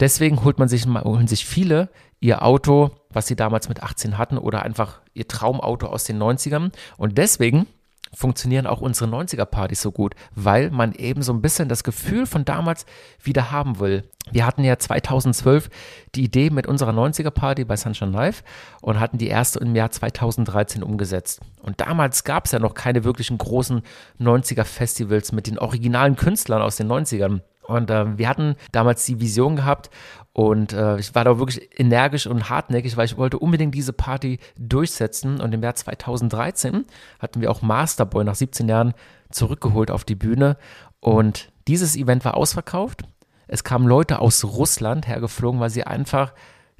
[0.00, 1.90] Deswegen holt man sich, holen sich viele
[2.20, 6.72] ihr Auto, was sie damals mit 18 hatten oder einfach ihr Traumauto aus den 90ern
[6.96, 7.66] und deswegen
[8.14, 12.44] funktionieren auch unsere 90er-Partys so gut, weil man eben so ein bisschen das Gefühl von
[12.44, 12.86] damals
[13.22, 14.08] wieder haben will.
[14.30, 15.70] Wir hatten ja 2012
[16.14, 18.42] die Idee mit unserer 90er-Party bei Sunshine Live
[18.80, 21.40] und hatten die erste im Jahr 2013 umgesetzt.
[21.62, 23.82] Und damals gab es ja noch keine wirklichen großen
[24.20, 27.40] 90er-Festivals mit den originalen Künstlern aus den 90ern.
[27.62, 29.90] Und äh, wir hatten damals die Vision gehabt
[30.38, 34.38] und äh, ich war da wirklich energisch und hartnäckig, weil ich wollte unbedingt diese Party
[34.56, 35.40] durchsetzen.
[35.40, 36.84] Und im Jahr 2013
[37.18, 38.94] hatten wir auch Masterboy nach 17 Jahren
[39.30, 40.56] zurückgeholt auf die Bühne.
[41.00, 43.02] Und dieses Event war ausverkauft.
[43.48, 46.32] Es kamen Leute aus Russland hergeflogen, weil sie einfach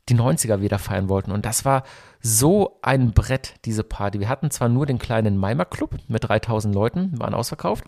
[0.09, 1.33] die 90er wieder feiern wollten.
[1.33, 1.83] Und das war
[2.21, 4.21] so ein Brett, diese Party.
[4.21, 7.87] Wir hatten zwar nur den kleinen Maimer Club mit 3000 Leuten, waren ausverkauft.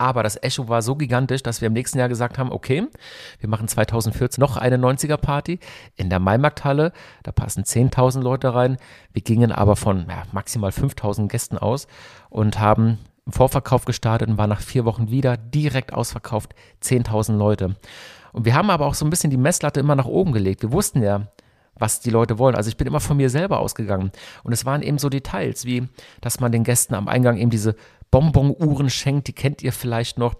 [0.00, 2.88] Aber das Echo war so gigantisch, dass wir im nächsten Jahr gesagt haben, okay,
[3.38, 5.60] wir machen 2014 noch eine 90er-Party
[5.94, 6.92] in der Maimarkthalle.
[7.22, 8.78] Da passen 10.000 Leute rein.
[9.12, 11.86] Wir gingen aber von ja, maximal 5.000 Gästen aus
[12.30, 17.76] und haben im Vorverkauf gestartet und waren nach vier Wochen wieder direkt ausverkauft 10.000 Leute.
[18.32, 20.62] Und wir haben aber auch so ein bisschen die Messlatte immer nach oben gelegt.
[20.62, 21.26] Wir wussten ja,
[21.74, 22.54] was die Leute wollen.
[22.54, 24.12] Also ich bin immer von mir selber ausgegangen.
[24.44, 25.88] Und es waren eben so Details, wie
[26.22, 27.76] dass man den Gästen am Eingang eben diese
[28.10, 30.34] Bonbon-Uhren schenkt, die kennt ihr vielleicht noch.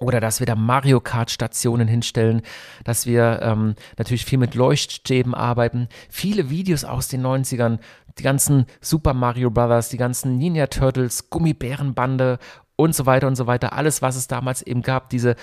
[0.00, 2.40] Oder dass wir da Mario Kart-Stationen hinstellen,
[2.84, 5.88] dass wir ähm, natürlich viel mit Leuchtstäben arbeiten.
[6.08, 7.78] Viele Videos aus den 90ern,
[8.18, 12.38] die ganzen Super Mario Brothers, die ganzen Ninja Turtles, Gummibärenbande
[12.76, 13.74] und so weiter und so weiter.
[13.74, 15.36] Alles, was es damals eben gab, diese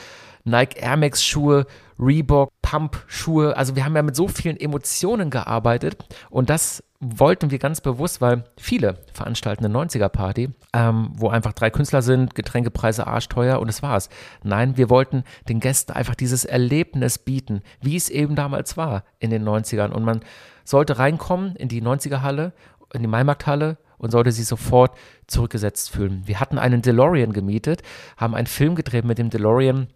[0.48, 1.66] Nike Air Max Schuhe,
[2.00, 3.56] Reebok Pump Schuhe.
[3.58, 5.98] Also wir haben ja mit so vielen Emotionen gearbeitet
[6.30, 11.70] und das wollten wir ganz bewusst, weil viele veranstalten eine 90er-Party, ähm, wo einfach drei
[11.70, 14.10] Künstler sind, Getränkepreise arschteuer und das war's.
[14.44, 19.30] Nein, wir wollten den Gästen einfach dieses Erlebnis bieten, wie es eben damals war in
[19.30, 19.92] den 90ern.
[19.92, 20.22] Und man
[20.64, 22.54] sollte reinkommen in die 90er-Halle,
[22.94, 26.24] in die Maimarkthalle und sollte sich sofort zurückgesetzt fühlen.
[26.26, 27.84] Wir hatten einen DeLorean gemietet,
[28.16, 29.88] haben einen Film gedreht mit dem DeLorean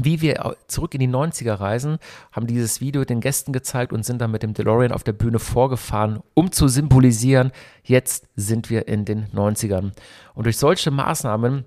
[0.00, 1.98] wie wir zurück in die 90er reisen,
[2.32, 5.38] haben dieses Video den Gästen gezeigt und sind dann mit dem DeLorean auf der Bühne
[5.38, 7.52] vorgefahren, um zu symbolisieren,
[7.84, 9.92] jetzt sind wir in den 90ern.
[10.34, 11.64] Und durch solche Maßnahmen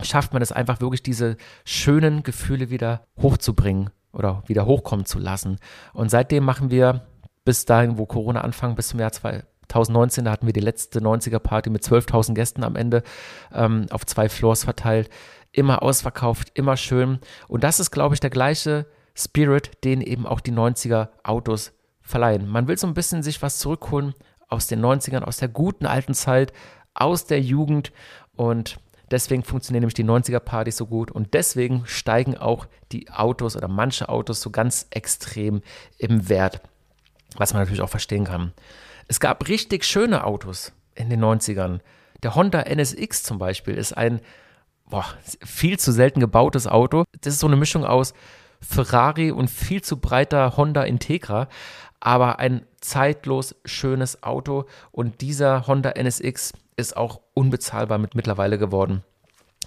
[0.00, 5.58] schafft man es einfach wirklich, diese schönen Gefühle wieder hochzubringen oder wieder hochkommen zu lassen.
[5.92, 7.06] Und seitdem machen wir
[7.44, 11.68] bis dahin, wo Corona anfang, bis zum Jahr 2019, da hatten wir die letzte 90er-Party
[11.70, 13.02] mit 12.000 Gästen am Ende
[13.52, 15.10] ähm, auf zwei Floors verteilt
[15.52, 17.18] immer ausverkauft, immer schön.
[17.48, 22.48] Und das ist, glaube ich, der gleiche Spirit, den eben auch die 90er Autos verleihen.
[22.48, 24.14] Man will so ein bisschen sich was zurückholen
[24.48, 26.52] aus den 90ern, aus der guten alten Zeit,
[26.94, 27.92] aus der Jugend
[28.34, 28.78] und
[29.10, 33.68] deswegen funktionieren nämlich die 90er Partys so gut und deswegen steigen auch die Autos oder
[33.68, 35.62] manche Autos so ganz extrem
[35.98, 36.60] im Wert,
[37.36, 38.52] was man natürlich auch verstehen kann.
[39.06, 41.80] Es gab richtig schöne Autos in den 90ern.
[42.22, 44.20] Der Honda NSX zum Beispiel ist ein
[44.90, 45.06] boah,
[45.44, 47.04] viel zu selten gebautes Auto.
[47.20, 48.14] Das ist so eine Mischung aus
[48.60, 51.48] Ferrari und viel zu breiter Honda Integra,
[52.00, 59.02] aber ein zeitlos schönes Auto und dieser Honda NSX ist auch unbezahlbar mit mittlerweile geworden.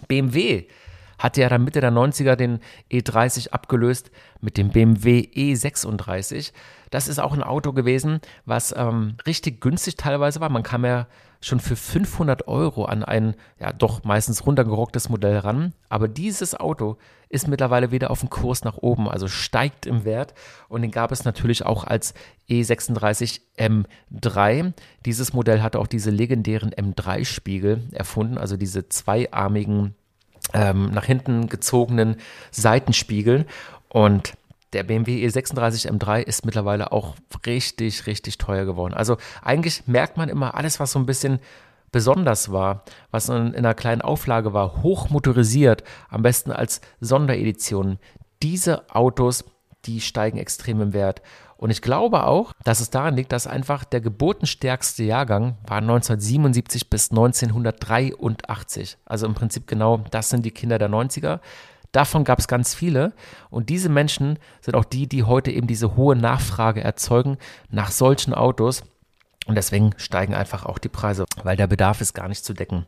[0.08, 0.68] BMW
[1.20, 2.60] hatte ja dann Mitte der 90er den
[2.92, 6.52] E30 abgelöst mit dem BMW E36.
[6.90, 10.50] Das ist auch ein Auto gewesen, was ähm, richtig günstig teilweise war.
[10.50, 11.08] Man kam ja
[11.42, 15.74] schon für 500 Euro an ein, ja doch meistens runtergerocktes Modell ran.
[15.90, 16.98] Aber dieses Auto
[17.30, 20.34] ist mittlerweile wieder auf dem Kurs nach oben, also steigt im Wert.
[20.70, 22.14] Und den gab es natürlich auch als
[22.50, 24.74] E36 M3.
[25.06, 29.96] Dieses Modell hatte auch diese legendären M3-Spiegel erfunden, also diese zweiarmigen,
[30.54, 32.18] ähm, nach hinten gezogenen
[32.52, 33.46] Seitenspiegel.
[33.90, 34.34] Und
[34.74, 38.94] der BMW E36 M3 ist mittlerweile auch richtig, richtig teuer geworden.
[38.94, 41.40] Also eigentlich merkt man immer alles, was so ein bisschen
[41.92, 48.00] besonders war, was in, einer kleinen Auflage war, hochmotorisiert, am besten als Sonderedition.
[48.42, 49.44] Diese Autos,
[49.86, 51.22] die steigen extrem im Wert.
[51.58, 56.90] Und ich glaube auch, dass es daran liegt, dass einfach der geburtenstärkste Jahrgang war 1977
[56.90, 58.98] bis 1983.
[59.06, 61.40] Also im Prinzip genau, das sind die Kinder der 90er.
[61.92, 63.14] Davon gab es ganz viele.
[63.50, 67.38] Und diese Menschen sind auch die, die heute eben diese hohe Nachfrage erzeugen
[67.70, 68.84] nach solchen Autos.
[69.48, 72.86] Und deswegen steigen einfach auch die Preise, weil der Bedarf ist gar nicht zu decken.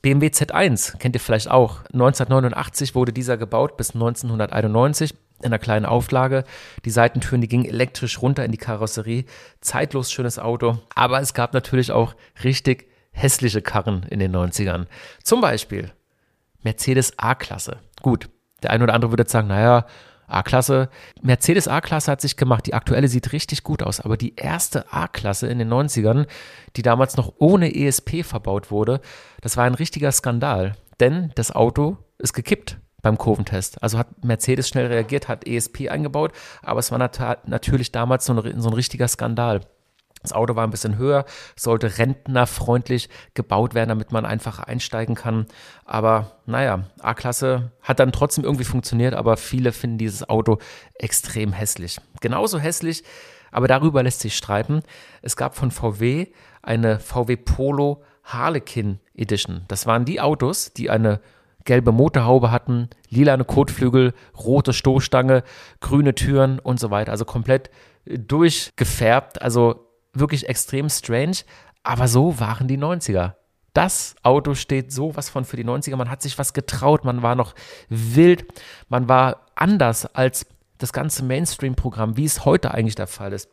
[0.00, 1.84] BMW Z1 kennt ihr vielleicht auch.
[1.92, 6.44] 1989 wurde dieser gebaut bis 1991 in einer kleinen Auflage.
[6.84, 9.24] Die Seitentüren, die gingen elektrisch runter in die Karosserie.
[9.60, 10.78] Zeitlos schönes Auto.
[10.94, 14.86] Aber es gab natürlich auch richtig hässliche Karren in den 90ern.
[15.22, 15.90] Zum Beispiel
[16.62, 17.78] Mercedes A-Klasse.
[18.02, 18.28] Gut,
[18.62, 19.86] der eine oder andere würde jetzt sagen, naja,
[20.26, 20.88] A-Klasse.
[21.20, 22.66] Mercedes A-Klasse hat sich gemacht.
[22.66, 24.00] Die aktuelle sieht richtig gut aus.
[24.00, 26.26] Aber die erste A-Klasse in den 90ern,
[26.76, 29.00] die damals noch ohne ESP verbaut wurde,
[29.42, 30.74] das war ein richtiger Skandal.
[31.00, 33.82] Denn das Auto ist gekippt beim Kurventest.
[33.82, 38.32] Also hat Mercedes schnell reagiert, hat ESP eingebaut, aber es war nat natürlich damals so
[38.32, 39.62] ein, so ein richtiger Skandal.
[40.22, 41.24] Das Auto war ein bisschen höher,
[41.56, 45.46] sollte rentnerfreundlich gebaut werden, damit man einfach einsteigen kann.
[45.84, 50.58] Aber naja, A-Klasse hat dann trotzdem irgendwie funktioniert, aber viele finden dieses Auto
[50.94, 52.00] extrem hässlich.
[52.20, 53.02] Genauso hässlich,
[53.50, 54.82] aber darüber lässt sich streiten.
[55.20, 56.28] Es gab von VW
[56.62, 59.62] eine VW Polo Harlequin Edition.
[59.68, 61.20] Das waren die Autos, die eine
[61.64, 65.44] gelbe Motorhaube hatten, lilane Kotflügel, rote Stoßstange,
[65.80, 67.12] grüne Türen und so weiter.
[67.12, 67.70] Also komplett
[68.04, 69.42] durchgefärbt.
[69.42, 71.38] Also wirklich extrem strange,
[71.82, 73.34] aber so waren die 90er.
[73.74, 75.96] Das Auto steht so was von für die 90er.
[75.96, 77.54] Man hat sich was getraut, man war noch
[77.88, 78.44] wild,
[78.88, 80.46] man war anders als
[80.78, 83.48] das ganze Mainstream-Programm, wie es heute eigentlich der Fall ist.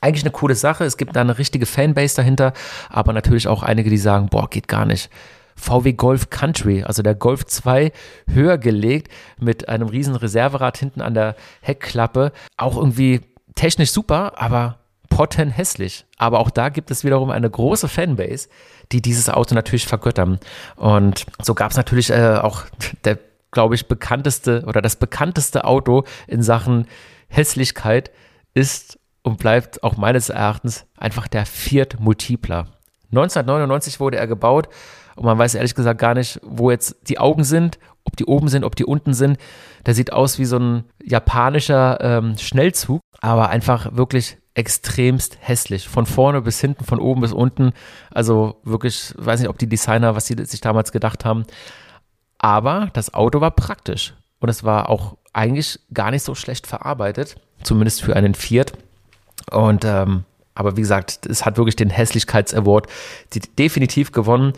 [0.00, 2.52] Eigentlich eine coole Sache, es gibt da eine richtige Fanbase dahinter,
[2.88, 5.10] aber natürlich auch einige, die sagen, boah, geht gar nicht.
[5.56, 7.92] VW Golf Country, also der Golf 2
[8.32, 13.20] höher gelegt mit einem riesen Reserverad hinten an der Heckklappe, auch irgendwie
[13.56, 14.78] technisch super, aber
[15.10, 16.06] pottenhässlich.
[16.16, 18.48] Aber auch da gibt es wiederum eine große Fanbase,
[18.92, 20.40] die dieses Auto natürlich vergöttern.
[20.76, 22.62] Und so gab es natürlich äh, auch
[23.04, 23.18] der,
[23.50, 26.86] glaube ich, bekannteste oder das bekannteste Auto in Sachen
[27.28, 28.10] Hässlichkeit
[28.54, 32.68] ist und bleibt auch meines Erachtens einfach der Fiat Multipla.
[33.10, 34.68] 1999 wurde er gebaut
[35.16, 38.48] und man weiß ehrlich gesagt gar nicht, wo jetzt die Augen sind, ob die oben
[38.48, 39.38] sind, ob die unten sind.
[39.84, 45.88] Der sieht aus wie so ein japanischer ähm, Schnellzug, aber einfach wirklich extremst hässlich.
[45.88, 47.72] Von vorne bis hinten, von oben bis unten.
[48.10, 51.44] Also wirklich, weiß nicht, ob die Designer, was sie sich damals gedacht haben.
[52.36, 54.14] Aber das Auto war praktisch.
[54.38, 57.36] Und es war auch eigentlich gar nicht so schlecht verarbeitet.
[57.62, 58.74] Zumindest für einen Fiat.
[59.50, 62.86] Und, ähm, aber wie gesagt, es hat wirklich den Hässlichkeits-Award
[63.58, 64.52] definitiv gewonnen.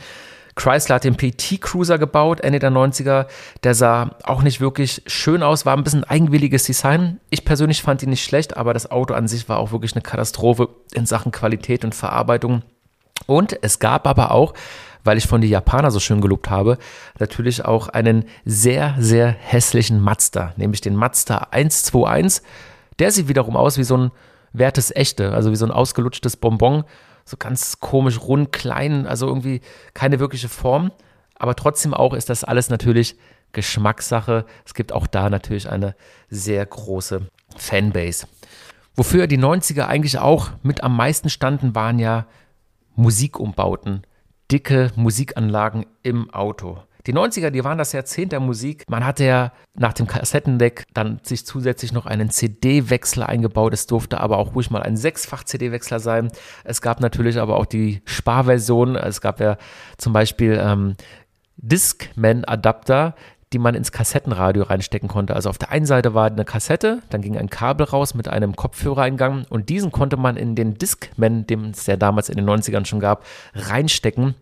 [0.54, 3.26] Chrysler hat den PT Cruiser gebaut, Ende der 90er.
[3.62, 7.20] Der sah auch nicht wirklich schön aus, war ein bisschen eigenwilliges Design.
[7.30, 10.02] Ich persönlich fand ihn nicht schlecht, aber das Auto an sich war auch wirklich eine
[10.02, 12.62] Katastrophe in Sachen Qualität und Verarbeitung.
[13.26, 14.52] Und es gab aber auch,
[15.04, 16.78] weil ich von die Japaner so schön gelobt habe,
[17.18, 22.44] natürlich auch einen sehr, sehr hässlichen Mazda, nämlich den Mazda 121.
[22.98, 24.10] Der sieht wiederum aus wie so ein
[24.52, 26.84] wertes Echte, also wie so ein ausgelutschtes Bonbon
[27.24, 29.60] so ganz komisch rund, klein, also irgendwie
[29.94, 30.92] keine wirkliche Form.
[31.34, 33.16] Aber trotzdem auch ist das alles natürlich
[33.52, 34.44] Geschmackssache.
[34.64, 35.94] Es gibt auch da natürlich eine
[36.28, 38.26] sehr große Fanbase.
[38.94, 42.26] Wofür die 90er eigentlich auch mit am meisten standen, waren ja
[42.94, 44.02] Musikumbauten,
[44.50, 46.82] dicke Musikanlagen im Auto.
[47.06, 48.84] Die 90er, die waren das Jahrzehnt der Musik.
[48.88, 53.74] Man hatte ja nach dem Kassettendeck dann sich zusätzlich noch einen CD-Wechsler eingebaut.
[53.74, 56.30] Es durfte aber auch ruhig mal ein Sechsfach-CD-Wechsler sein.
[56.62, 58.94] Es gab natürlich aber auch die Sparversion.
[58.94, 59.56] Es gab ja
[59.98, 60.94] zum Beispiel ähm,
[61.56, 63.16] Discman-Adapter,
[63.52, 65.34] die man ins Kassettenradio reinstecken konnte.
[65.34, 68.56] Also auf der einen Seite war eine Kassette, dann ging ein Kabel raus mit einem
[68.56, 72.86] Kopfhörereingang und diesen konnte man in den Discman, den es ja damals in den 90ern
[72.86, 74.34] schon gab, reinstecken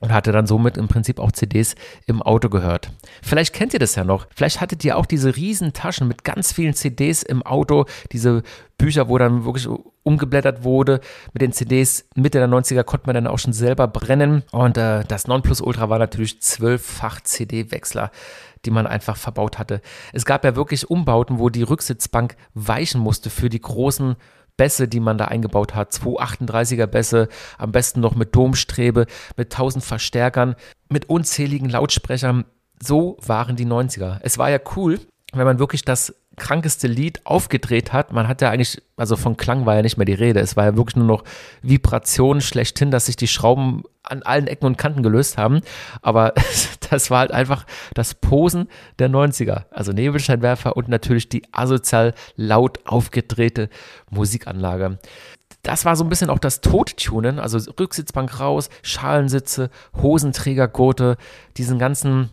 [0.00, 1.74] und hatte dann somit im Prinzip auch CDs
[2.06, 2.90] im Auto gehört.
[3.22, 4.26] Vielleicht kennt ihr das ja noch.
[4.34, 8.42] Vielleicht hattet ihr auch diese riesen Taschen mit ganz vielen CDs im Auto, diese
[8.78, 9.68] Bücher, wo dann wirklich
[10.02, 11.00] umgeblättert wurde
[11.32, 12.06] mit den CDs.
[12.14, 14.42] Mitte der 90er konnte man dann auch schon selber brennen.
[14.52, 18.10] Und äh, das Nonplusultra war natürlich zwölffach CD-Wechsler,
[18.64, 19.80] die man einfach verbaut hatte.
[20.12, 24.16] Es gab ja wirklich Umbauten, wo die Rücksitzbank weichen musste für die großen
[24.56, 25.92] Bässe, die man da eingebaut hat.
[25.92, 30.54] 238er Bässe, am besten noch mit Domstrebe, mit 1000 Verstärkern,
[30.88, 32.44] mit unzähligen Lautsprechern.
[32.82, 34.18] So waren die 90er.
[34.22, 35.00] Es war ja cool,
[35.32, 38.12] wenn man wirklich das krankeste Lied aufgedreht hat.
[38.12, 40.40] Man hat ja eigentlich, also von Klang war ja nicht mehr die Rede.
[40.40, 41.24] Es war ja wirklich nur noch
[41.62, 45.60] Vibration schlechthin, dass sich die Schrauben an allen Ecken und Kanten gelöst haben.
[46.02, 46.34] Aber
[46.90, 48.68] das war halt einfach das Posen
[48.98, 49.64] der 90er.
[49.70, 53.68] Also Nebelscheinwerfer und natürlich die asozial laut aufgedrehte
[54.10, 54.98] Musikanlage.
[55.62, 59.70] Das war so ein bisschen auch das Tottunen, also Rücksitzbank raus, Schalensitze,
[60.00, 61.16] Hosenträgergurte,
[61.56, 62.30] diesen ganzen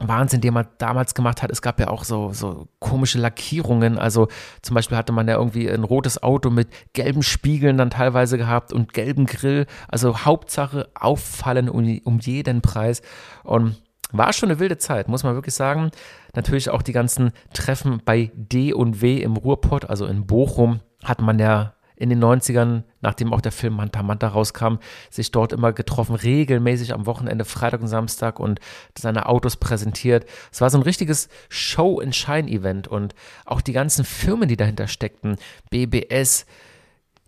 [0.00, 1.50] Wahnsinn, den man damals gemacht hat.
[1.50, 3.98] Es gab ja auch so, so komische Lackierungen.
[3.98, 4.28] Also
[4.62, 8.72] zum Beispiel hatte man ja irgendwie ein rotes Auto mit gelben Spiegeln dann teilweise gehabt
[8.72, 9.66] und gelben Grill.
[9.88, 13.02] Also Hauptsache auffallen um, um jeden Preis.
[13.44, 13.76] Und
[14.12, 15.90] war schon eine wilde Zeit, muss man wirklich sagen.
[16.34, 21.20] Natürlich auch die ganzen Treffen bei D und W im Ruhrpott, also in Bochum, hat
[21.20, 24.76] man ja in den 90ern, nachdem auch der Film Manta Manta rauskam,
[25.10, 28.58] sich dort immer getroffen, regelmäßig am Wochenende, Freitag und Samstag und
[28.98, 30.24] seine Autos präsentiert.
[30.50, 35.36] Es war so ein richtiges Show-and-Shine-Event und auch die ganzen Firmen, die dahinter steckten,
[35.68, 36.46] BBS,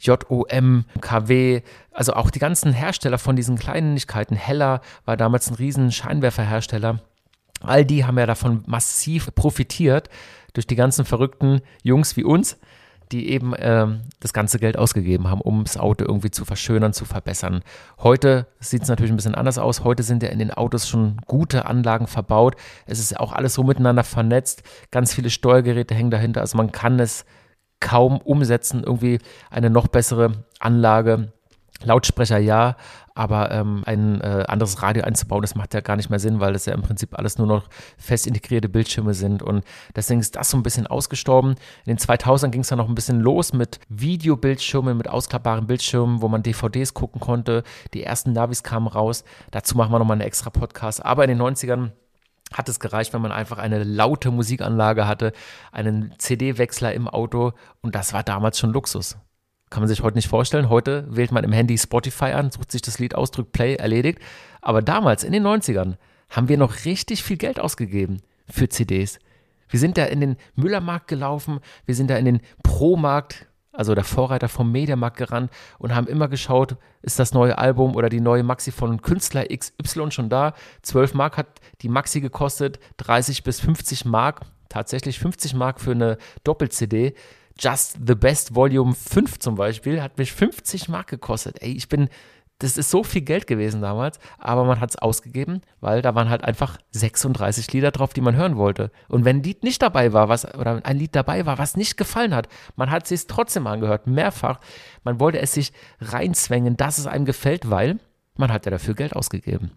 [0.01, 4.37] JOM, KW, also auch die ganzen Hersteller von diesen Kleinigkeiten.
[4.37, 7.03] Heller war damals ein riesen Scheinwerferhersteller.
[7.61, 10.09] All die haben ja davon massiv profitiert
[10.55, 12.57] durch die ganzen verrückten Jungs wie uns,
[13.13, 13.87] die eben äh,
[14.21, 17.63] das ganze Geld ausgegeben haben, um das Auto irgendwie zu verschönern, zu verbessern.
[17.99, 19.85] Heute sieht es natürlich ein bisschen anders aus.
[19.85, 22.57] Heute sind ja in den Autos schon gute Anlagen verbaut.
[22.87, 24.63] Es ist auch alles so miteinander vernetzt.
[24.91, 26.41] Ganz viele Steuergeräte hängen dahinter.
[26.41, 27.25] Also man kann es
[27.81, 29.19] kaum umsetzen, irgendwie
[29.51, 31.33] eine noch bessere Anlage
[31.85, 32.77] Lautsprecher ja,
[33.15, 36.53] aber ähm, ein äh, anderes Radio einzubauen, das macht ja gar nicht mehr Sinn, weil
[36.53, 40.51] das ja im Prinzip alles nur noch fest integrierte Bildschirme sind und deswegen ist das
[40.51, 41.57] so ein bisschen ausgestorben.
[41.85, 46.23] In den 2000ern ging es dann noch ein bisschen los mit Videobildschirmen, mit ausklappbaren Bildschirmen,
[46.23, 47.63] wo man DVDs gucken konnte.
[47.95, 49.25] Die ersten Navis kamen raus.
[49.51, 51.05] Dazu machen wir nochmal eine extra Podcast.
[51.05, 51.91] Aber in den 90ern
[52.53, 55.33] hat es gereicht, wenn man einfach eine laute Musikanlage hatte,
[55.71, 59.17] einen CD-Wechsler im Auto und das war damals schon Luxus.
[59.73, 60.69] Kann man sich heute nicht vorstellen.
[60.69, 64.19] Heute wählt man im Handy Spotify an, sucht sich das Lied aus, drückt Play, erledigt.
[64.61, 65.95] Aber damals, in den 90ern,
[66.29, 69.19] haben wir noch richtig viel Geld ausgegeben für CDs.
[69.71, 74.05] Wir sind da in den Müllermarkt gelaufen, wir sind da in den Pro-Markt, also der
[74.05, 78.43] Vorreiter vom Mediamarkt gerannt und haben immer geschaut, ist das neue Album oder die neue
[78.43, 80.53] Maxi von Künstler XY schon da.
[80.83, 81.47] 12 Mark hat
[81.81, 87.15] die Maxi gekostet, 30 bis 50 Mark, tatsächlich 50 Mark für eine Doppel-CD.
[87.59, 91.63] Just the Best Volume 5 zum Beispiel hat mich 50 Mark gekostet.
[91.63, 92.09] Ey, ich bin,
[92.59, 96.31] das ist so viel Geld gewesen damals, aber man hat es ausgegeben, weil da waren
[96.31, 98.91] halt einfach 36 Lieder drauf, die man hören wollte.
[99.09, 101.97] Und wenn ein Lied nicht dabei war, was, oder ein Lied dabei war, was nicht
[101.97, 104.61] gefallen hat, man hat es trotzdem angehört, mehrfach.
[105.05, 107.99] Man wollte es sich reinzwängen, dass es einem gefällt, weil
[108.37, 109.73] man hat ja dafür Geld ausgegeben.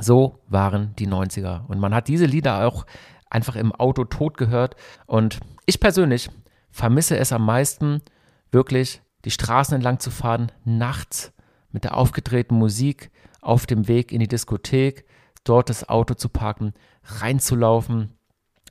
[0.00, 1.66] So waren die 90er.
[1.66, 2.84] Und man hat diese Lieder auch
[3.30, 4.76] einfach im Auto tot gehört.
[5.06, 6.30] Und ich persönlich
[6.74, 8.02] vermisse es am meisten,
[8.50, 11.32] wirklich die Straßen entlang zu fahren, nachts
[11.70, 15.04] mit der aufgedrehten Musik auf dem Weg in die Diskothek,
[15.44, 18.18] dort das Auto zu parken, reinzulaufen,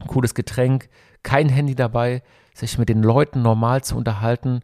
[0.05, 0.89] cooles Getränk,
[1.23, 4.59] kein Handy dabei, sich mit den Leuten normal zu unterhalten,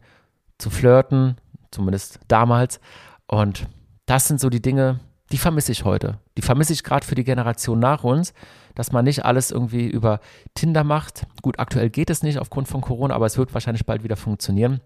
[0.58, 1.36] zu flirten,
[1.70, 2.78] zumindest damals.
[3.26, 3.68] Und
[4.04, 5.00] das sind so die Dinge,
[5.32, 6.18] die vermisse ich heute.
[6.36, 8.32] Die vermisse ich gerade für die Generation nach uns,
[8.74, 10.20] dass man nicht alles irgendwie über
[10.54, 11.26] Tinder macht.
[11.42, 14.80] Gut, aktuell geht es nicht aufgrund von Corona, aber es wird wahrscheinlich bald wieder funktionieren.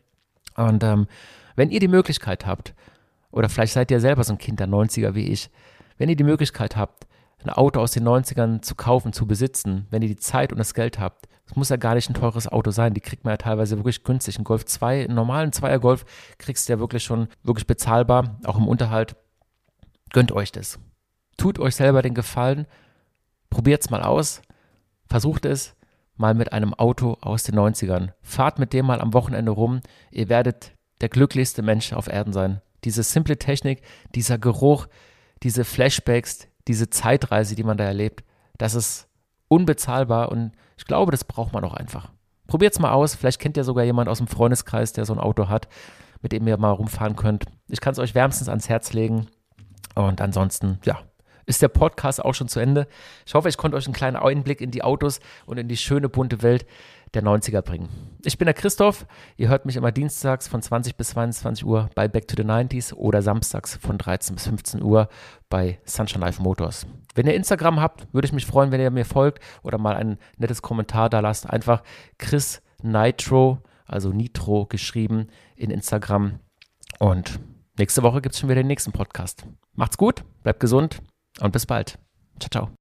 [0.57, 1.07] Und ähm,
[1.57, 2.75] wenn ihr die Möglichkeit habt,
[3.31, 5.51] oder vielleicht seid ihr selber so ein Kind der 90er wie ich,
[5.99, 7.07] wenn ihr die Möglichkeit habt,
[7.43, 10.75] ein Auto aus den 90ern zu kaufen, zu besitzen, wenn ihr die Zeit und das
[10.75, 13.37] Geld habt, es muss ja gar nicht ein teures Auto sein, die kriegt man ja
[13.37, 14.39] teilweise wirklich günstig.
[14.39, 16.07] Ein Golf 2, einen normalen Zweier Golf
[16.39, 19.17] kriegst du ja wirklich schon wirklich bezahlbar, auch im Unterhalt.
[20.15, 20.79] Gönnt euch das.
[21.37, 22.69] Tut euch selber den Gefallen,
[23.51, 24.43] probiert es mal aus,
[25.09, 25.75] versucht es
[26.15, 28.13] mal mit einem Auto aus den 90ern.
[28.23, 29.81] Fahrt mit dem mal am Wochenende rum,
[30.13, 32.63] ihr werdet der glücklichste Mensch auf Erden sein.
[32.85, 33.83] Diese simple Technik,
[34.15, 34.87] dieser Geruch,
[35.43, 38.23] diese Flashbacks, diese Zeitreise, die man da erlebt,
[38.57, 39.09] das ist
[39.49, 42.13] unbezahlbar und ich glaube, das braucht man auch einfach.
[42.47, 45.19] Probiert es mal aus, vielleicht kennt ihr sogar jemand aus dem Freundeskreis, der so ein
[45.19, 45.67] Auto hat,
[46.23, 47.47] mit dem ihr mal rumfahren könnt.
[47.67, 49.27] Ich kann es euch wärmstens ans Herz legen.
[49.95, 50.99] Und ansonsten, ja,
[51.47, 52.87] ist der Podcast auch schon zu Ende.
[53.27, 56.09] Ich hoffe, ich konnte euch einen kleinen Einblick in die Autos und in die schöne
[56.09, 56.67] bunte Welt
[57.13, 57.89] der 90er bringen.
[58.25, 59.07] Ich bin der Christoph.
[59.37, 62.93] Ihr hört mich immer dienstags von 20 bis 22 Uhr bei Back to the 90s
[62.93, 65.09] oder samstags von 13 bis 15 Uhr
[65.49, 66.87] bei Sunshine Life Motors.
[67.15, 70.19] Wenn ihr Instagram habt, würde ich mich freuen, wenn ihr mir folgt oder mal ein
[70.39, 71.49] nettes Kommentar da lasst.
[71.49, 71.83] Einfach
[72.19, 76.41] Chris Nitro, also Nitro geschrieben in Instagram.
[76.99, 77.39] Und
[77.79, 79.47] nächste Woche gibt es schon wieder den nächsten Podcast.
[79.75, 81.03] Macht's gut, bleibt gesund
[81.41, 81.99] und bis bald.
[82.39, 82.71] Ciao, ciao.